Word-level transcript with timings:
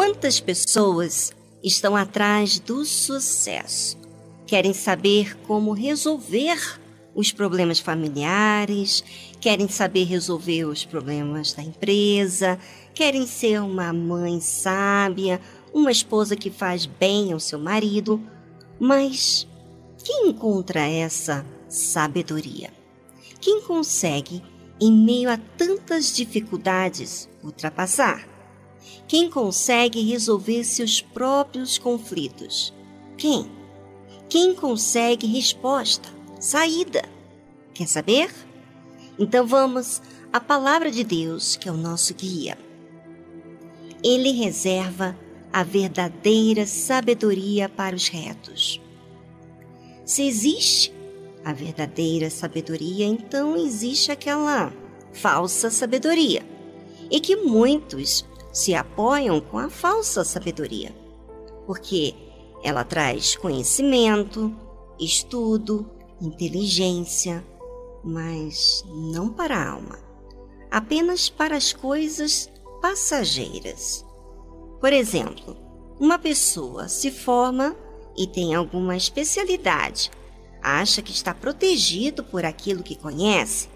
Quantas 0.00 0.40
pessoas 0.40 1.30
estão 1.62 1.94
atrás 1.94 2.58
do 2.58 2.86
sucesso? 2.86 3.98
Querem 4.46 4.72
saber 4.72 5.36
como 5.40 5.74
resolver 5.74 6.80
os 7.14 7.32
problemas 7.32 7.80
familiares, 7.80 9.04
querem 9.38 9.68
saber 9.68 10.04
resolver 10.04 10.64
os 10.64 10.86
problemas 10.86 11.52
da 11.52 11.62
empresa, 11.62 12.58
querem 12.94 13.26
ser 13.26 13.60
uma 13.60 13.92
mãe 13.92 14.40
sábia, 14.40 15.38
uma 15.70 15.92
esposa 15.92 16.34
que 16.34 16.50
faz 16.50 16.86
bem 16.86 17.34
ao 17.34 17.38
seu 17.38 17.58
marido, 17.58 18.18
mas 18.80 19.46
quem 20.02 20.28
encontra 20.28 20.80
essa 20.80 21.44
sabedoria? 21.68 22.70
Quem 23.38 23.60
consegue, 23.60 24.42
em 24.80 24.90
meio 24.90 25.28
a 25.28 25.36
tantas 25.58 26.16
dificuldades, 26.16 27.28
ultrapassar? 27.44 28.39
Quem 29.06 29.28
consegue 29.28 30.00
resolver 30.02 30.64
seus 30.64 31.00
próprios 31.00 31.78
conflitos? 31.78 32.72
Quem? 33.16 33.50
Quem 34.28 34.54
consegue 34.54 35.26
resposta, 35.26 36.08
saída? 36.38 37.02
Quer 37.74 37.88
saber? 37.88 38.30
Então 39.18 39.46
vamos 39.46 40.00
à 40.32 40.40
palavra 40.40 40.90
de 40.90 41.02
Deus, 41.02 41.56
que 41.56 41.68
é 41.68 41.72
o 41.72 41.76
nosso 41.76 42.14
guia. 42.14 42.56
Ele 44.02 44.30
reserva 44.30 45.18
a 45.52 45.62
verdadeira 45.62 46.66
sabedoria 46.66 47.68
para 47.68 47.96
os 47.96 48.08
retos. 48.08 48.80
Se 50.04 50.26
existe 50.26 50.92
a 51.44 51.52
verdadeira 51.52 52.30
sabedoria, 52.30 53.06
então 53.06 53.56
existe 53.56 54.12
aquela 54.12 54.72
falsa 55.12 55.70
sabedoria, 55.70 56.42
e 57.10 57.20
que 57.20 57.36
muitos 57.36 58.24
se 58.52 58.74
apoiam 58.74 59.40
com 59.40 59.58
a 59.58 59.70
falsa 59.70 60.24
sabedoria, 60.24 60.94
porque 61.66 62.14
ela 62.62 62.84
traz 62.84 63.36
conhecimento, 63.36 64.54
estudo, 64.98 65.88
inteligência, 66.20 67.44
mas 68.04 68.84
não 68.88 69.30
para 69.30 69.56
a 69.56 69.70
alma, 69.70 69.98
apenas 70.70 71.28
para 71.28 71.56
as 71.56 71.72
coisas 71.72 72.50
passageiras. 72.80 74.04
Por 74.80 74.92
exemplo, 74.92 75.56
uma 75.98 76.18
pessoa 76.18 76.88
se 76.88 77.10
forma 77.10 77.76
e 78.16 78.26
tem 78.26 78.54
alguma 78.54 78.96
especialidade, 78.96 80.10
acha 80.62 81.02
que 81.02 81.12
está 81.12 81.34
protegido 81.34 82.24
por 82.24 82.44
aquilo 82.44 82.82
que 82.82 82.96
conhece, 82.96 83.68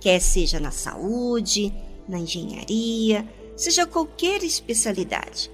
quer 0.00 0.20
seja 0.20 0.58
na 0.58 0.70
saúde, 0.70 1.72
na 2.08 2.18
engenharia, 2.18 3.26
seja 3.58 3.84
qualquer 3.84 4.44
especialidade. 4.44 5.50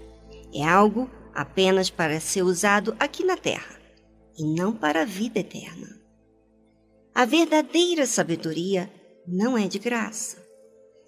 É 0.55 0.62
algo 0.62 1.10
apenas 1.34 1.91
para 1.91 2.20
ser 2.20 2.42
usado 2.42 2.94
aqui 3.00 3.24
na 3.24 3.36
Terra 3.36 3.80
e 4.38 4.44
não 4.44 4.72
para 4.72 5.02
a 5.02 5.05
vida 5.05 5.41
eterna. 5.41 6.00
A 7.14 7.24
verdadeira 7.24 8.06
sabedoria 8.06 8.92
não 9.27 9.56
é 9.56 9.66
de 9.66 9.78
graça, 9.78 10.36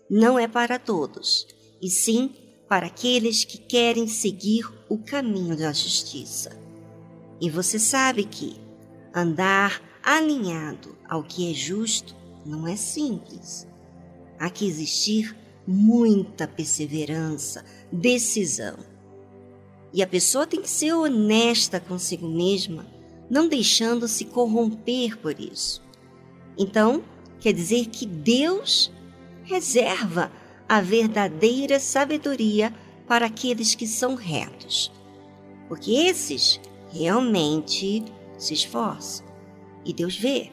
não 0.09 0.39
é 0.39 0.49
para 0.49 0.79
todos, 0.79 1.47
e 1.83 1.91
sim 1.91 2.35
para 2.69 2.87
aqueles 2.87 3.45
que 3.45 3.59
querem 3.59 4.09
seguir 4.09 4.67
o 4.89 4.99
caminho 4.99 5.57
da 5.57 5.73
justiça. 5.73 6.57
E 7.41 7.51
você 7.51 7.79
sabe 7.79 8.25
que 8.25 8.59
andar 9.15 9.83
alinhado 10.03 10.97
ao 11.09 11.23
que 11.23 11.51
é 11.51 11.55
justo 11.55 12.15
não 12.45 12.67
é 12.67 12.77
simples. 12.77 13.67
Há 14.39 14.49
que 14.49 14.67
existir 14.67 15.37
muita 15.67 16.47
perseverança, 16.47 17.65
decisão. 17.91 18.77
E 19.93 20.03
a 20.03 20.07
pessoa 20.07 20.47
tem 20.47 20.61
que 20.61 20.71
ser 20.71 20.93
honesta 20.93 21.81
consigo 21.81 22.29
mesma, 22.29 22.87
não 23.31 23.49
deixando 23.49 24.07
se 24.07 24.27
corromper 24.27 25.19
por 25.19 25.41
isso. 25.41 25.83
Então, 26.59 27.03
quer 27.41 27.53
dizer 27.53 27.87
que 27.87 28.07
Deus 28.07 28.93
reserva 29.45 30.31
a 30.69 30.81
verdadeira 30.81 31.79
sabedoria 31.79 32.75
para 33.07 33.27
aqueles 33.27 33.75
que 33.75 33.87
são 33.87 34.15
retos, 34.15 34.93
porque 35.69 35.93
esses 35.93 36.61
realmente 36.91 38.05
se 38.37 38.55
esforçam. 38.55 39.25
E 39.85 39.93
Deus 39.93 40.17
vê 40.17 40.51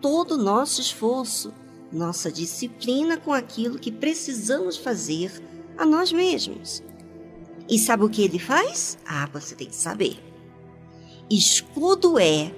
todo 0.00 0.32
o 0.32 0.42
nosso 0.42 0.80
esforço, 0.80 1.52
nossa 1.92 2.30
disciplina 2.30 3.16
com 3.16 3.32
aquilo 3.32 3.78
que 3.78 3.90
precisamos 3.90 4.76
fazer 4.76 5.32
a 5.76 5.86
nós 5.86 6.12
mesmos. 6.12 6.82
E 7.68 7.78
sabe 7.78 8.04
o 8.04 8.08
que 8.08 8.22
ele 8.22 8.38
faz? 8.38 8.98
Ah, 9.06 9.28
você 9.32 9.54
tem 9.54 9.68
que 9.68 9.76
saber. 9.76 10.18
Escudo 11.30 12.18
é 12.18 12.50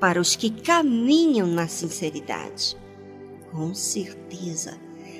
para 0.00 0.20
os 0.20 0.34
que 0.36 0.50
caminham 0.50 1.46
na 1.46 1.68
sinceridade. 1.68 2.76
Com 3.52 3.74
certeza, 3.74 4.78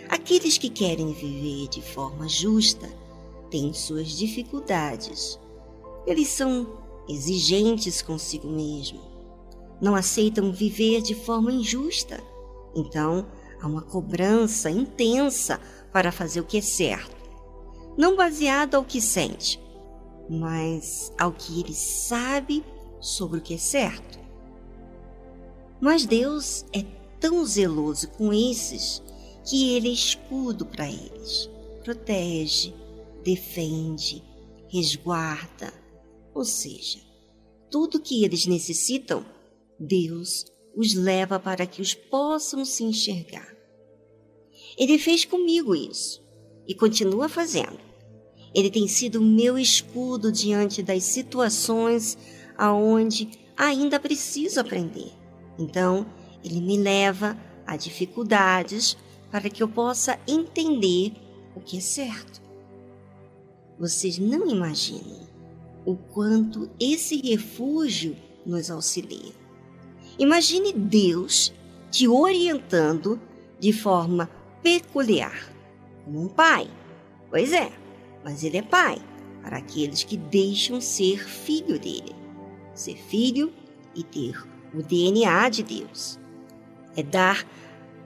aqueles 0.08 0.58
que 0.58 0.68
querem 0.68 1.12
viver 1.12 1.68
de 1.68 1.82
forma 1.82 2.28
justa 2.28 2.88
têm 3.50 3.72
suas 3.72 4.08
dificuldades. 4.08 5.38
Eles 6.06 6.28
são 6.28 6.66
exigentes 7.08 8.02
consigo 8.02 8.48
mesmo. 8.48 9.00
Não 9.80 9.94
aceitam 9.94 10.52
viver 10.52 11.02
de 11.02 11.14
forma 11.14 11.52
injusta. 11.52 12.22
Então, 12.74 13.26
há 13.64 13.66
uma 13.66 13.82
cobrança 13.82 14.70
intensa 14.70 15.58
para 15.90 16.12
fazer 16.12 16.40
o 16.40 16.44
que 16.44 16.58
é 16.58 16.60
certo. 16.60 17.16
Não 17.96 18.14
baseado 18.14 18.74
ao 18.74 18.84
que 18.84 19.00
sente, 19.00 19.58
mas 20.28 21.12
ao 21.18 21.32
que 21.32 21.60
ele 21.60 21.72
sabe 21.72 22.62
sobre 23.00 23.38
o 23.38 23.42
que 23.42 23.54
é 23.54 23.58
certo. 23.58 24.18
Mas 25.80 26.04
Deus 26.04 26.66
é 26.72 26.84
tão 27.18 27.44
zeloso 27.44 28.08
com 28.08 28.32
esses 28.32 29.02
que 29.48 29.74
ele 29.74 29.88
é 29.88 29.92
escudo 29.92 30.66
para 30.66 30.88
eles, 30.88 31.48
protege, 31.82 32.74
defende, 33.22 34.22
resguarda, 34.68 35.72
ou 36.34 36.44
seja, 36.44 36.98
tudo 37.70 38.00
que 38.00 38.24
eles 38.24 38.46
necessitam, 38.46 39.24
Deus 39.78 40.44
os 40.76 40.94
leva 40.94 41.38
para 41.38 41.66
que 41.66 41.80
os 41.80 41.94
possam 41.94 42.64
se 42.64 42.82
enxergar. 42.82 43.53
Ele 44.76 44.98
fez 44.98 45.24
comigo 45.24 45.74
isso 45.74 46.22
e 46.66 46.74
continua 46.74 47.28
fazendo. 47.28 47.78
Ele 48.54 48.70
tem 48.70 48.86
sido 48.86 49.20
meu 49.20 49.58
escudo 49.58 50.30
diante 50.30 50.82
das 50.82 51.04
situações 51.04 52.16
aonde 52.56 53.28
ainda 53.56 53.98
preciso 54.00 54.60
aprender. 54.60 55.12
Então, 55.58 56.06
ele 56.42 56.60
me 56.60 56.76
leva 56.76 57.36
a 57.66 57.76
dificuldades 57.76 58.96
para 59.30 59.48
que 59.50 59.62
eu 59.62 59.68
possa 59.68 60.18
entender 60.26 61.12
o 61.54 61.60
que 61.60 61.78
é 61.78 61.80
certo. 61.80 62.42
Vocês 63.78 64.18
não 64.18 64.48
imaginam 64.48 65.26
o 65.84 65.96
quanto 65.96 66.70
esse 66.78 67.20
refúgio 67.20 68.16
nos 68.46 68.70
auxilia. 68.70 69.32
Imagine 70.18 70.72
Deus 70.72 71.52
te 71.90 72.06
orientando 72.06 73.20
de 73.58 73.72
forma 73.72 74.30
peculiar, 74.64 75.52
um 76.08 76.26
pai. 76.26 76.68
Pois 77.28 77.52
é, 77.52 77.70
mas 78.24 78.42
ele 78.42 78.56
é 78.56 78.62
pai 78.62 78.96
para 79.42 79.58
aqueles 79.58 80.02
que 80.02 80.16
deixam 80.16 80.80
ser 80.80 81.22
filho 81.28 81.78
dele. 81.78 82.16
Ser 82.72 82.96
filho 82.96 83.52
e 83.94 84.02
ter 84.02 84.42
o 84.74 84.82
DNA 84.82 85.50
de 85.50 85.62
Deus. 85.62 86.18
É 86.96 87.02
dar 87.02 87.46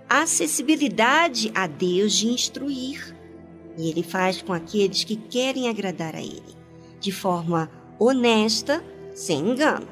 acessibilidade 0.08 1.52
a 1.54 1.68
Deus 1.68 2.12
de 2.12 2.26
instruir. 2.26 3.16
E 3.76 3.88
Ele 3.88 4.02
faz 4.02 4.42
com 4.42 4.52
aqueles 4.52 5.04
que 5.04 5.14
querem 5.14 5.68
agradar 5.68 6.16
a 6.16 6.20
Ele, 6.20 6.56
de 6.98 7.12
forma 7.12 7.70
honesta, 7.98 8.82
sem 9.14 9.50
engano. 9.50 9.86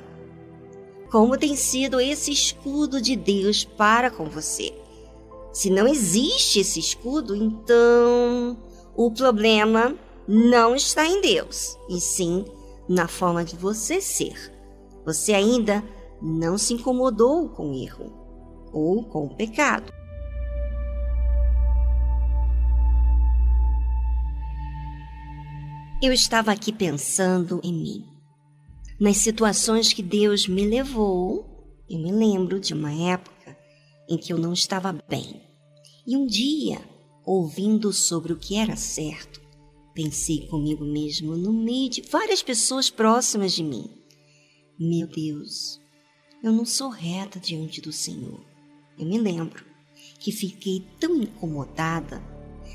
Como 1.11 1.39
tem 1.39 1.55
sido 1.55 2.01
esse 2.01 2.33
escudo 2.33 3.01
de 3.01 3.15
Deus 3.15 3.65
para 3.65 4.11
com 4.11 4.25
você? 4.25 4.75
Se 5.57 5.71
não 5.71 5.89
existe 5.89 6.61
esse 6.61 6.79
escudo, 6.79 7.35
então 7.35 8.59
o 8.95 9.11
problema 9.11 9.97
não 10.29 10.75
está 10.75 11.07
em 11.07 11.23
Deus, 11.23 11.79
e 11.89 11.99
sim 11.99 12.45
na 12.87 13.09
forma 13.09 13.43
de 13.43 13.57
você 13.57 13.99
ser. 13.99 14.53
Você 15.07 15.33
ainda 15.33 15.83
não 16.21 16.59
se 16.59 16.75
incomodou 16.75 17.49
com 17.49 17.71
o 17.71 17.75
erro 17.75 18.13
ou 18.71 19.03
com 19.05 19.25
o 19.25 19.35
pecado. 19.35 19.91
Eu 26.03 26.13
estava 26.13 26.53
aqui 26.53 26.71
pensando 26.71 27.63
em 27.65 27.73
mim, 27.73 28.05
nas 29.01 29.17
situações 29.17 29.91
que 29.91 30.03
Deus 30.03 30.47
me 30.47 30.67
levou. 30.67 31.47
Eu 31.89 31.99
me 31.99 32.13
lembro 32.13 32.61
de 32.61 32.75
uma 32.75 32.93
época 32.93 33.57
em 34.07 34.19
que 34.19 34.35
eu 34.35 34.37
não 34.37 34.53
estava 34.53 34.93
bem. 35.09 35.46
E 36.07 36.17
um 36.17 36.27
dia, 36.27 36.81
ouvindo 37.25 37.93
sobre 37.93 38.33
o 38.33 38.39
que 38.39 38.57
era 38.57 38.77
certo, 38.77 39.41
Pensei 39.97 40.47
comigo 40.49 40.85
mesmo 40.85 41.35
no 41.39 41.51
meio 41.51 41.89
de 41.89 42.03
várias 42.03 42.43
pessoas 42.43 42.91
próximas 42.91 43.55
de 43.55 43.65
mim. 43.65 43.89
Meu 44.79 45.07
Deus, 45.07 45.81
eu 46.43 46.53
não 46.53 46.67
sou 46.67 46.91
reta 46.91 47.41
diante 47.41 47.81
do 47.81 47.91
Senhor. 47.91 48.39
Eu 48.99 49.07
me 49.07 49.17
lembro 49.17 49.65
que 50.21 50.31
fiquei 50.31 50.85
tão 51.01 51.17
incomodada. 51.17 52.23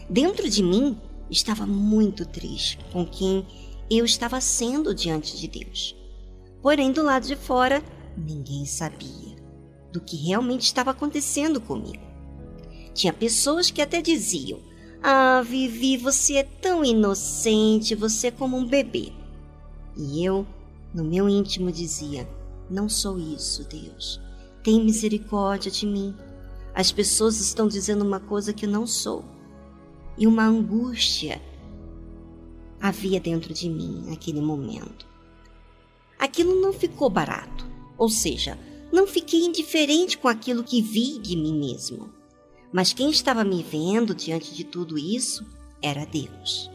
Dentro 0.09 0.49
de 0.49 0.63
mim 0.63 0.99
estava 1.29 1.67
muito 1.67 2.25
triste 2.25 2.79
com 2.91 3.05
quem 3.05 3.45
eu 3.87 4.03
estava 4.03 4.41
sendo 4.41 4.95
diante 4.95 5.37
de 5.37 5.47
Deus. 5.47 5.95
Porém, 6.59 6.91
do 6.91 7.03
lado 7.03 7.27
de 7.27 7.35
fora, 7.35 7.83
ninguém 8.17 8.65
sabia 8.65 9.35
do 9.93 10.01
que 10.01 10.15
realmente 10.15 10.63
estava 10.63 10.89
acontecendo 10.89 11.61
comigo. 11.61 12.10
Tinha 12.93 13.13
pessoas 13.13 13.71
que 13.71 13.81
até 13.81 14.01
diziam: 14.01 14.59
Ah, 15.01 15.41
Vivi, 15.41 15.97
você 15.97 16.35
é 16.35 16.43
tão 16.43 16.83
inocente, 16.83 17.95
você 17.95 18.27
é 18.27 18.31
como 18.31 18.57
um 18.57 18.65
bebê. 18.65 19.11
E 19.95 20.23
eu 20.23 20.45
no 20.93 21.03
meu 21.03 21.29
íntimo 21.29 21.71
dizia: 21.71 22.27
Não 22.69 22.89
sou 22.89 23.17
isso, 23.17 23.63
Deus. 23.67 24.19
Tem 24.63 24.83
misericórdia 24.83 25.71
de 25.71 25.85
mim. 25.85 26.15
As 26.73 26.91
pessoas 26.91 27.39
estão 27.39 27.67
dizendo 27.67 28.05
uma 28.05 28.19
coisa 28.19 28.53
que 28.53 28.67
não 28.67 28.85
sou. 28.85 29.25
E 30.17 30.27
uma 30.27 30.45
angústia 30.45 31.41
havia 32.79 33.19
dentro 33.19 33.53
de 33.53 33.69
mim 33.69 34.03
naquele 34.07 34.41
momento. 34.41 35.05
Aquilo 36.17 36.61
não 36.61 36.71
ficou 36.71 37.09
barato, 37.09 37.65
ou 37.97 38.09
seja, 38.09 38.57
não 38.91 39.07
fiquei 39.07 39.45
indiferente 39.45 40.17
com 40.17 40.27
aquilo 40.27 40.63
que 40.63 40.81
vi 40.81 41.17
de 41.19 41.35
mim 41.35 41.57
mesmo. 41.57 42.09
Mas 42.71 42.93
quem 42.93 43.09
estava 43.09 43.43
me 43.43 43.63
vendo 43.63 44.15
diante 44.15 44.53
de 44.53 44.63
tudo 44.63 44.97
isso 44.97 45.45
era 45.81 46.05
Deus. 46.05 46.69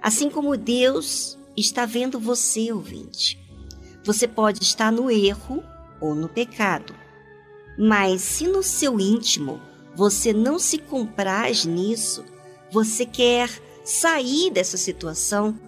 Assim 0.00 0.30
como 0.30 0.56
Deus 0.56 1.38
está 1.56 1.86
vendo 1.86 2.18
você, 2.18 2.72
ouvinte. 2.72 3.38
Você 4.04 4.26
pode 4.26 4.62
estar 4.62 4.90
no 4.90 5.10
erro 5.10 5.62
ou 6.00 6.14
no 6.14 6.28
pecado. 6.28 6.94
Mas 7.78 8.20
se 8.20 8.46
no 8.46 8.62
seu 8.62 8.98
íntimo 9.00 9.60
você 9.94 10.32
não 10.32 10.58
se 10.58 10.78
compraz 10.78 11.64
nisso, 11.64 12.24
você 12.70 13.04
quer 13.04 13.50
sair 13.84 14.50
dessa 14.50 14.76
situação, 14.76 15.58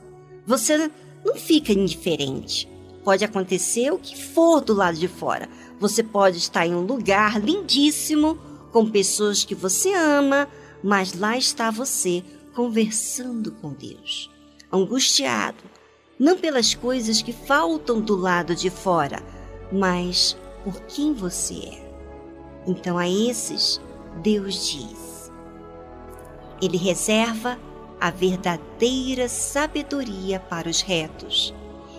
você 0.47 0.91
não 1.25 1.37
fica 1.37 1.73
indiferente. 1.73 2.69
Pode 3.05 3.25
acontecer 3.25 3.93
o 3.93 3.99
que 3.99 4.21
for 4.21 4.61
do 4.61 4.73
lado 4.73 4.97
de 4.97 5.09
fora. 5.09 5.49
Você 5.79 6.03
pode 6.03 6.39
estar 6.39 6.67
em 6.67 6.75
um 6.75 6.81
lugar 6.81 7.39
lindíssimo, 7.41 8.39
com 8.75 8.91
pessoas 8.91 9.45
que 9.45 9.55
você 9.55 9.95
ama, 9.95 10.49
mas 10.83 11.15
lá 11.15 11.39
está 11.39 11.71
você 11.71 12.25
conversando 12.57 13.53
com 13.53 13.73
Deus, 13.73 14.29
angustiado, 14.73 15.63
não 16.19 16.37
pelas 16.37 16.75
coisas 16.75 17.23
que 17.23 17.33
faltam 17.33 18.01
do 18.01 18.17
lado 18.17 18.53
de 18.53 18.71
fora, 18.71 19.23
mas 19.71 20.37
por 20.65 20.81
quem 20.87 21.15
você 21.15 21.55
é. 21.55 21.95
Então 22.67 22.99
a 22.99 23.09
esses, 23.09 23.81
Deus 24.25 24.67
diz: 24.67 25.33
Ele 26.61 26.77
reserva 26.77 27.57
a 28.01 28.11
verdadeira 28.11 29.29
sabedoria 29.29 30.41
para 30.41 30.69
os 30.69 30.81
retos. 30.81 31.55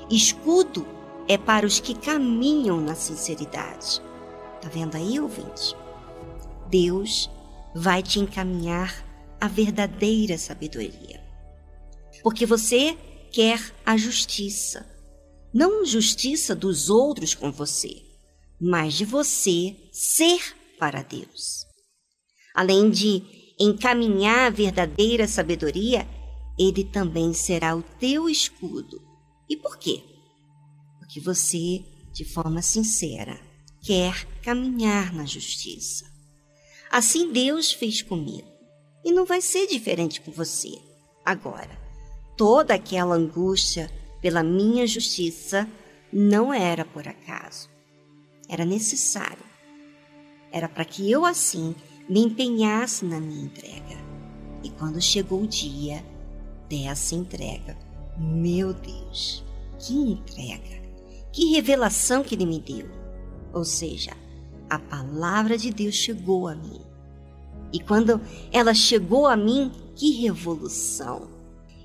Escudo 0.10 0.86
é 1.26 1.38
para 1.38 1.66
os 1.66 1.80
que 1.80 1.94
caminham 1.94 2.82
na 2.82 2.96
sinceridade. 2.96 4.02
Tá 4.62 4.68
vendo 4.68 4.96
aí, 4.96 5.22
ouvinte? 5.22 5.74
Deus 6.76 7.30
vai 7.74 8.04
te 8.04 8.20
encaminhar 8.20 8.94
a 9.40 9.48
verdadeira 9.48 10.38
sabedoria. 10.38 11.24
Porque 12.22 12.46
você 12.46 12.98
quer 13.32 13.74
a 13.86 13.96
justiça. 13.96 14.86
Não 15.54 15.86
justiça 15.86 16.54
dos 16.54 16.90
outros 16.90 17.34
com 17.34 17.50
você, 17.50 18.02
mas 18.60 18.96
de 18.96 19.06
você 19.06 19.74
ser 19.94 20.54
para 20.78 21.02
Deus. 21.02 21.66
Além 22.54 22.90
de 22.90 23.24
encaminhar 23.58 24.48
a 24.48 24.50
verdadeira 24.50 25.30
sabedoria, 25.30 26.06
ele 26.60 26.84
também 26.84 27.34
será 27.34 27.74
o 27.74 27.84
teu 27.84 28.28
escudo. 28.30 29.02
E 29.50 29.56
por 29.56 29.78
quê? 29.78 30.04
Porque 31.00 31.22
você, 31.22 31.86
de 32.12 32.26
forma 32.26 32.62
sincera, 32.62 33.40
quer 33.82 34.26
caminhar 34.42 35.14
na 35.14 35.26
justiça. 35.26 36.15
Assim 36.98 37.30
Deus 37.30 37.74
fez 37.74 38.02
comigo, 38.02 38.48
e 39.04 39.12
não 39.12 39.26
vai 39.26 39.42
ser 39.42 39.68
diferente 39.68 40.22
com 40.22 40.32
você. 40.32 40.80
Agora, 41.26 41.78
toda 42.38 42.74
aquela 42.74 43.16
angústia 43.16 43.92
pela 44.22 44.42
minha 44.42 44.88
justiça 44.88 45.70
não 46.10 46.54
era 46.54 46.86
por 46.86 47.06
acaso. 47.06 47.70
Era 48.48 48.64
necessário. 48.64 49.44
Era 50.54 50.70
para 50.70 50.86
que 50.86 51.12
eu 51.12 51.26
assim 51.26 51.76
me 52.08 52.22
empenhasse 52.22 53.04
na 53.04 53.20
minha 53.20 53.44
entrega. 53.44 53.98
E 54.64 54.70
quando 54.70 55.02
chegou 55.02 55.42
o 55.42 55.48
dia 55.48 56.02
dessa 56.70 57.14
entrega, 57.14 57.78
meu 58.18 58.74
Deus, 58.74 59.44
que 59.80 59.94
entrega! 59.94 60.82
Que 61.34 61.52
revelação 61.52 62.24
que 62.24 62.36
ele 62.36 62.46
me 62.46 62.62
deu! 62.62 62.88
Ou 63.52 63.66
seja, 63.66 64.14
a 64.70 64.80
palavra 64.80 65.58
de 65.58 65.72
Deus 65.72 65.96
chegou 65.96 66.48
a 66.48 66.56
mim. 66.56 66.82
E 67.72 67.80
quando 67.80 68.22
ela 68.52 68.74
chegou 68.74 69.28
a 69.28 69.36
mim, 69.36 69.72
que 69.96 70.12
revolução! 70.22 71.28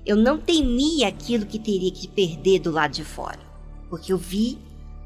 Eu 0.05 0.15
não 0.15 0.37
temia 0.37 1.07
aquilo 1.07 1.45
que 1.45 1.59
teria 1.59 1.91
que 1.91 2.07
perder 2.07 2.59
do 2.59 2.71
lado 2.71 2.91
de 2.91 3.03
fora, 3.03 3.39
porque 3.89 4.11
eu 4.11 4.17
vi 4.17 4.57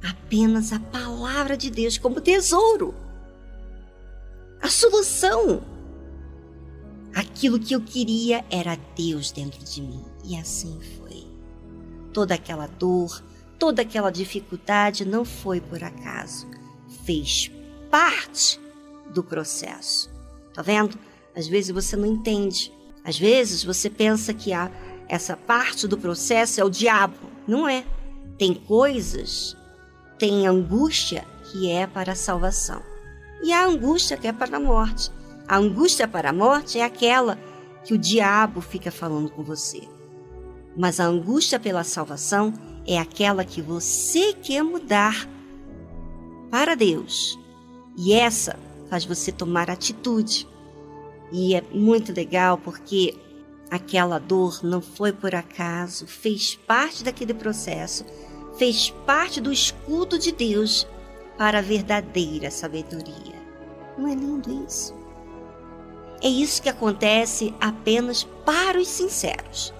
apenas 0.04 0.72
a 0.72 0.80
palavra 0.80 1.57
de 1.57 1.69
Deus 1.69 1.98
como 1.98 2.22
tesouro. 2.22 2.94
A 4.62 4.69
solução. 4.69 5.62
Aquilo 7.13 7.60
que 7.60 7.74
eu 7.74 7.81
queria 7.81 8.45
era 8.50 8.77
Deus 8.95 9.31
dentro 9.31 9.63
de 9.63 9.81
mim. 9.81 10.04
E 10.24 10.38
assim 10.38 10.80
foi. 10.98 11.25
Toda 12.13 12.36
aquela 12.36 12.68
dor, 12.68 13.24
toda 13.60 13.81
aquela 13.81 14.10
dificuldade 14.10 15.06
não 15.06 15.25
foi 15.25 15.60
por 15.60 15.83
acaso. 15.83 16.48
Fez 17.04 17.51
parte 17.90 18.60
do 19.14 19.24
processo. 19.24 20.10
Tá 20.54 20.62
vendo? 20.62 20.98
Às 21.36 21.48
vezes 21.48 21.72
você 21.72 21.96
não 21.96 22.06
entende. 22.06 22.72
Às 23.04 23.18
vezes 23.20 23.63
você 23.63 23.89
pensa 23.89 24.34
que 24.34 24.54
a, 24.54 24.72
essa 25.08 25.36
parte 25.36 25.88
do 25.88 25.98
processo 25.98 26.60
é 26.60 26.63
o 26.63 26.70
diabo. 26.70 27.18
Não 27.48 27.68
é. 27.68 27.86
Tem 28.38 28.54
coisas, 28.54 29.56
tem 30.18 30.46
angústia 30.46 31.25
que 31.51 31.70
é 31.70 31.88
para 31.88 32.13
a 32.13 32.15
salvação. 32.15 32.82
E 33.44 33.54
a 33.54 33.65
angústia 33.65 34.18
que 34.18 34.27
é 34.27 34.34
para 34.34 34.58
a 34.58 34.60
morte. 34.60 35.12
A 35.48 35.58
angústia 35.58 36.08
para 36.08 36.32
a 36.32 36.34
morte 36.34 36.80
é 36.80 36.84
aquela 36.84 37.38
que 37.84 37.94
o 37.94 37.98
diabo 37.98 38.62
fica 38.62 38.92
falando 38.92 39.30
com 39.30 39.44
você. 39.44 39.88
Mas 40.75 41.00
a 41.00 41.06
angústia 41.06 41.60
pela 41.60 41.84
salvação 41.84 42.54
é 42.86 42.98
aquela 42.98 43.46
que 43.46 43.62
você 43.62 44.34
quer 44.34 44.63
mudar 44.63 45.30
para 46.50 46.75
Deus. 46.75 47.39
E 47.98 48.14
essa 48.14 48.58
faz 48.90 49.06
você 49.06 49.32
tomar 49.32 49.70
atitude. 49.70 50.48
E 51.32 51.56
é 51.56 51.64
muito 51.72 52.14
legal 52.14 52.58
porque 52.58 53.18
aquela 53.70 54.20
dor 54.20 54.60
não 54.64 54.82
foi 54.82 55.12
por 55.12 55.34
acaso, 55.34 56.06
fez 56.06 56.56
parte 56.56 57.04
daquele 57.04 57.34
processo, 57.34 58.06
fez 58.58 58.90
parte 59.06 59.42
do 59.42 59.52
escudo 59.52 60.20
de 60.20 60.32
Deus 60.32 60.88
para 61.38 61.60
a 61.60 61.62
verdadeira 61.62 62.52
sabedoria. 62.52 63.36
Não 63.98 64.08
é 64.08 64.16
lindo 64.16 64.66
isso? 64.66 64.94
É 66.22 66.28
isso 66.28 66.62
que 66.62 66.70
acontece 66.70 67.54
apenas 67.60 68.24
para 68.46 68.80
os 68.80 68.88
sinceros. 68.88 69.74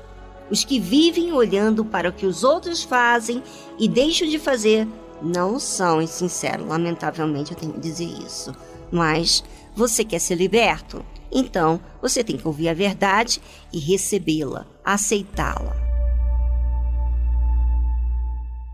Os 0.50 0.64
que 0.64 0.80
vivem 0.80 1.32
olhando 1.32 1.84
para 1.84 2.10
o 2.10 2.14
que 2.14 2.26
os 2.26 2.44
outros 2.44 2.84
fazem 2.84 3.42
e 3.80 3.88
deixam 3.88 4.28
de 4.28 4.38
fazer 4.38 4.88
não 5.22 5.60
são 5.60 6.06
sinceros. 6.08 6.68
Lamentavelmente 6.68 7.52
eu 7.52 7.58
tenho 7.58 7.74
que 7.74 7.80
dizer 7.80 8.06
isso. 8.06 8.54
Mas 8.92 9.44
você 9.76 10.04
quer 10.04 10.20
ser 10.20 10.36
liberto? 10.36 11.04
Então 11.32 11.80
você 12.02 12.24
tem 12.24 12.38
que 12.38 12.48
ouvir 12.48 12.70
a 12.70 12.74
verdade 12.74 13.42
e 13.74 13.80
recebê-la, 13.80 14.66
aceitá-la. 14.84 15.85